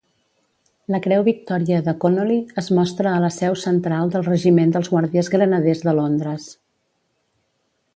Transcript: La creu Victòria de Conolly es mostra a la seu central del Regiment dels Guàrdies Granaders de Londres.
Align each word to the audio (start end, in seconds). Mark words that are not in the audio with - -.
La 0.93 0.99
creu 1.05 1.25
Victòria 1.27 1.81
de 1.89 1.93
Conolly 2.05 2.39
es 2.63 2.71
mostra 2.79 3.13
a 3.13 3.21
la 3.27 3.31
seu 3.37 3.61
central 3.67 4.17
del 4.17 4.27
Regiment 4.33 4.77
dels 4.77 4.93
Guàrdies 4.97 5.35
Granaders 5.37 5.89
de 5.89 5.99
Londres. 6.03 6.53